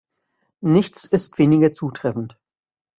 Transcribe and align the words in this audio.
Nichts 0.61 1.05
ist 1.05 1.37
weniger 1.37 1.73
zutreffend. 1.73 2.35